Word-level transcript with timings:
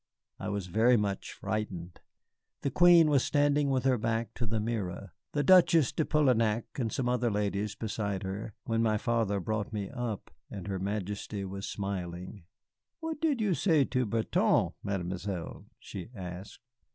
I 0.39 0.49
was 0.49 0.65
very 0.65 0.97
much 0.97 1.31
frightened. 1.31 2.01
The 2.63 2.71
Queen 2.71 3.07
was 3.07 3.23
standing 3.23 3.69
with 3.69 3.83
her 3.85 3.99
back 3.99 4.33
to 4.33 4.47
the 4.47 4.59
mirror, 4.59 5.13
the 5.33 5.43
Duchesse 5.43 5.91
de 5.91 6.03
Polignac 6.05 6.79
and 6.79 6.91
some 6.91 7.07
other 7.07 7.29
ladies 7.29 7.75
beside 7.75 8.23
her, 8.23 8.55
when 8.63 8.81
my 8.81 8.97
father 8.97 9.39
brought 9.39 9.71
me 9.71 9.91
up, 9.91 10.31
and 10.49 10.65
her 10.65 10.79
Majesty 10.79 11.45
was 11.45 11.67
smiling. 11.69 12.45
"'What 12.99 13.21
did 13.21 13.41
you 13.41 13.53
say 13.53 13.85
to 13.85 14.07
Bertin, 14.07 14.71
Mademoiselle?' 14.83 15.67
she 15.77 16.09
asked. 16.15 16.61